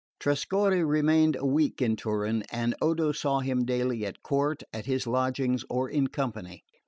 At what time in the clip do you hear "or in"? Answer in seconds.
5.69-6.07